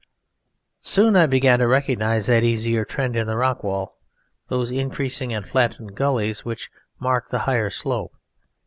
Soon 0.81 1.15
I 1.15 1.27
began 1.27 1.59
to 1.59 1.67
recognize 1.67 2.25
that 2.25 2.43
easier 2.43 2.83
trend 2.83 3.15
in 3.15 3.27
the 3.27 3.37
rock 3.37 3.63
wall, 3.63 3.99
those 4.47 4.71
increasing 4.71 5.31
and 5.31 5.47
flattened 5.47 5.93
gullies 5.95 6.43
which 6.43 6.71
mark 6.99 7.29
the 7.29 7.37
higher 7.45 7.69
slope. 7.69 8.15